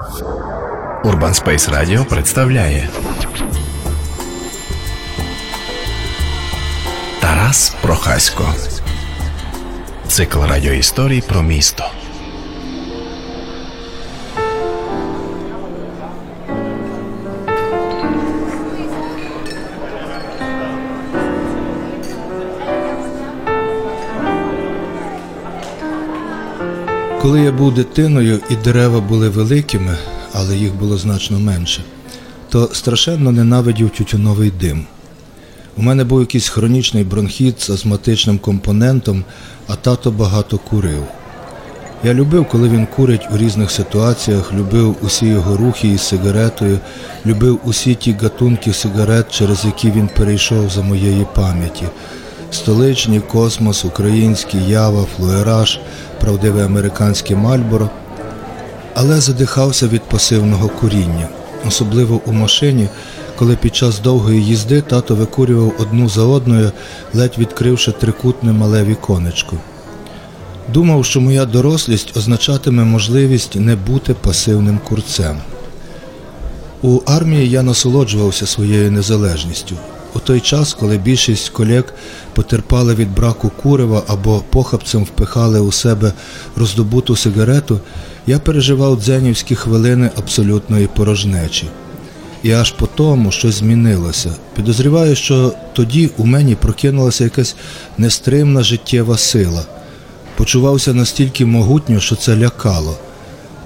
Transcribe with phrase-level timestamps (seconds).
[0.00, 2.88] Urban Space Radio представляє
[7.20, 8.54] Тарас Прохасько.
[10.08, 11.84] Цикл радіоісторій про місто.
[27.20, 29.96] Коли я був дитиною і дерева були великими,
[30.32, 31.82] але їх було значно менше,
[32.48, 34.86] то страшенно ненавидів тютюновий дим.
[35.76, 39.24] У мене був якийсь хронічний бронхіт з астматичним компонентом,
[39.68, 41.04] а тато багато курив.
[42.04, 46.78] Я любив, коли він курить у різних ситуаціях, любив усі його рухи із сигаретою,
[47.26, 51.84] любив усі ті гатунки сигарет, через які він перейшов за моєї пам'яті.
[52.50, 55.80] Столичні, космос, український, ява, флуераж,
[56.20, 57.90] правдиве американське мальборо,
[58.94, 61.28] але задихався від пасивного куріння,
[61.68, 62.88] особливо у машині,
[63.36, 66.72] коли під час довгої їзди тато викурював одну за одною,
[67.14, 69.56] ледь відкривши трикутне мале віконечко.
[70.72, 75.36] Думав, що моя дорослість означатиме можливість не бути пасивним курцем.
[76.82, 79.76] У армії я насолоджувався своєю незалежністю.
[80.14, 81.84] У той час, коли більшість колег
[82.34, 86.12] потерпали від браку курива або похапцем впихали у себе
[86.56, 87.80] роздобуту сигарету,
[88.26, 91.66] я переживав дзенівські хвилини абсолютної порожнечі.
[92.42, 94.34] І аж по тому щось змінилося.
[94.56, 97.56] Підозріваю, що тоді у мені прокинулася якась
[97.98, 99.62] нестримна життєва сила.
[100.36, 102.98] Почувався настільки могутньо, що це лякало.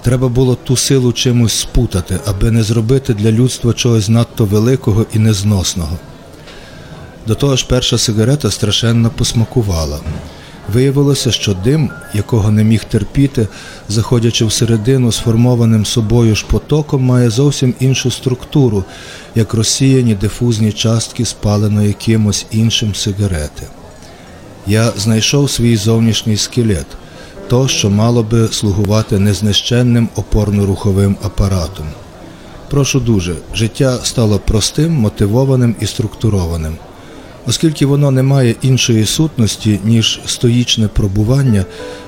[0.03, 5.19] Треба було ту силу чимось спутати, аби не зробити для людства чогось надто великого і
[5.19, 5.99] незносного.
[7.27, 10.01] До того ж, перша сигарета страшенно посмакувала.
[10.73, 13.49] Виявилося, що дим, якого не міг терпіти,
[13.89, 18.85] заходячи всередину сформованим собою ж потоком, має зовсім іншу структуру,
[19.35, 23.67] як розсіяні дифузні частки спаленої кимось іншим сигарети.
[24.67, 26.87] Я знайшов свій зовнішній скелет,
[27.49, 31.87] то, що мало би слугувати незнищенним опорно-руховим апаратом.
[32.71, 36.77] Прошу дуже, життя стало простим, мотивованим і структурованим.
[37.47, 41.65] Оскільки воно не має іншої сутності, ніж стоїчне пробування,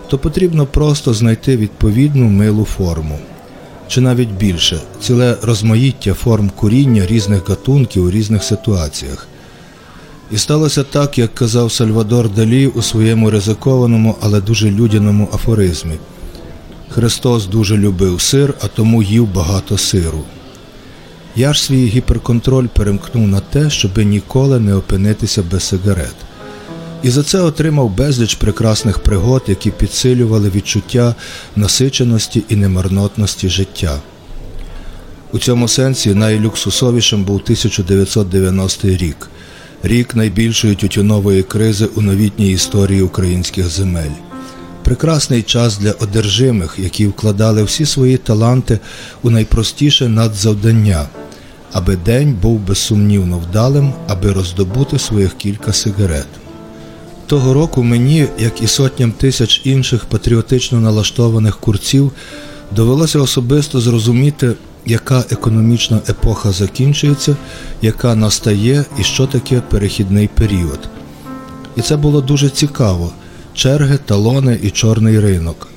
[0.08, 3.18] то потрібно просто знайти відповідну милу форму.
[3.88, 9.26] Чи навіть більше ціле розмаїття форм куріння різних гатунків у різних ситуаціях.
[10.30, 15.94] І сталося так, як казав Сальвадор Далі у своєму ризикованому, але дуже людяному афоризмі.
[16.88, 20.24] Христос дуже любив сир, а тому їв багато сиру.
[21.38, 26.14] Я ж свій гіперконтроль перемкнув на те, щоби ніколи не опинитися без сигарет.
[27.02, 31.14] І за це отримав безліч прекрасних пригод, які підсилювали відчуття
[31.56, 33.98] насиченості і немарнотності життя.
[35.32, 39.30] У цьому сенсі найлюксусовішим був 1990 рік,
[39.82, 44.16] рік найбільшої тютюнової кризи у новітній історії українських земель.
[44.82, 48.78] Прекрасний час для одержимих, які вкладали всі свої таланти
[49.22, 51.06] у найпростіше надзавдання–
[51.72, 56.26] аби день був безсумнівно вдалим, аби роздобути своїх кілька сигарет.
[57.26, 62.12] Того року мені, як і сотням тисяч інших патріотично налаштованих курців,
[62.76, 64.52] довелося особисто зрозуміти,
[64.86, 67.36] яка економічна епоха закінчується,
[67.82, 70.88] яка настає і що таке перехідний період.
[71.76, 73.12] І це було дуже цікаво:
[73.54, 75.68] черги, талони і чорний ринок,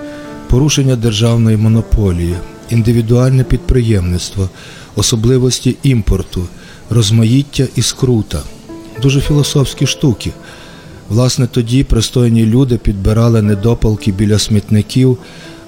[0.48, 2.36] порушення державної монополії,
[2.70, 4.50] індивідуальне підприємництво,
[4.96, 6.44] особливості імпорту,
[6.90, 8.40] розмаїття і скрута.
[9.02, 10.32] Дуже філософські штуки.
[11.10, 15.18] Власне, тоді пристойні люди підбирали недопалки біля смітників,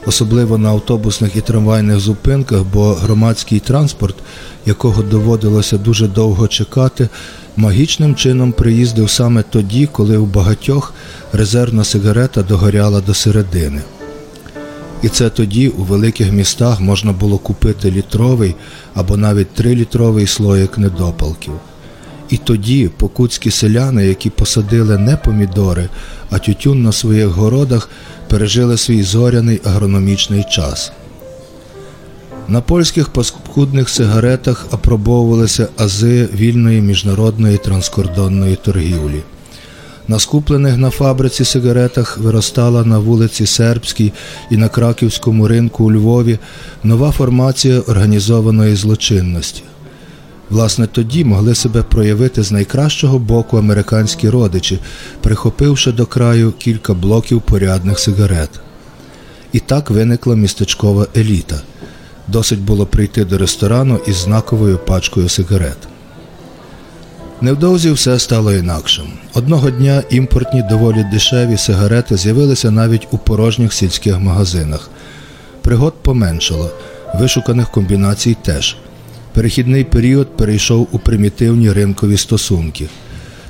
[0.05, 4.15] особливо на автобусних і трамвайних зупинках, бо громадський транспорт,
[4.65, 7.09] якого доводилося дуже довго чекати,
[7.57, 10.93] магічним чином приїздив саме тоді, коли у багатьох
[11.33, 13.81] резервна сигарета догоряла до середини.
[15.03, 18.55] І це тоді у великих містах можна було купити літровий
[18.93, 21.53] або навіть трилітровий слоїк недопалків.
[22.29, 25.89] І тоді покутські селяни, які посадили не помідори,
[26.29, 27.89] а тютюн на своїх городах,
[28.27, 30.91] пережили свій зоряний агрономічний час.
[32.47, 39.21] На польських паскудних сигаретах апробовувалися ази вільної міжнародної транскордонної торгівлі.
[40.07, 44.13] На скуплених на фабриці сигаретах виростала на вулиці Сербській
[44.49, 46.39] і на Краківському ринку у Львові
[46.83, 49.63] нова формація організованої злочинності.
[50.49, 54.79] Власне, тоді могли себе проявити з найкращого боку американські родичі,
[55.21, 58.49] прихопивши до краю кілька блоків порядних сигарет.
[59.53, 61.61] І так виникла містечкова еліта.
[62.27, 65.90] Досить було прийти до ресторану із знаковою пачкою сигарет.
[67.43, 69.05] Невдовзі все стало інакшим.
[69.33, 74.89] Одного дня імпортні доволі дешеві сигарети з'явилися навіть у порожніх сільських магазинах.
[75.61, 76.71] Пригод поменшало,
[77.19, 78.75] вишуканих комбінацій теж.
[79.33, 82.89] Перехідний період перейшов у примітивні ринкові стосунки.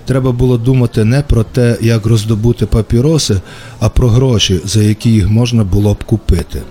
[0.06, 3.42] Треба було думати не про те, як роздобути папіроси,
[3.80, 6.62] а про гроші, за які їх можна було б купити.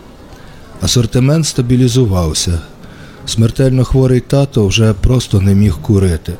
[0.80, 2.58] Асортимент стабілізувався.
[3.26, 6.32] Смертельно хворий тато вже просто не міг курити.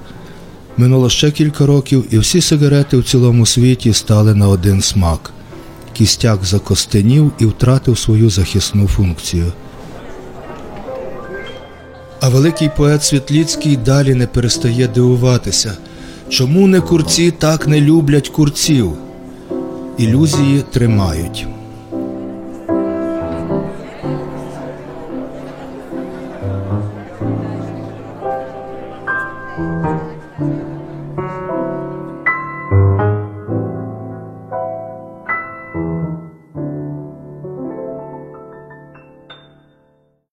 [0.80, 5.32] Минуло ще кілька років, і всі сигарети в цілому світі стали на один смак.
[5.92, 9.52] Кістяк закостенів і втратив свою захисну функцію.
[12.20, 15.76] А великий поет Світліцький далі не перестає дивуватися,
[16.28, 18.92] чому не курці так не люблять курців.
[19.98, 21.46] Ілюзії тримають.